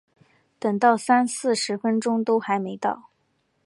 [0.57, 3.11] 等到三十四分都还没到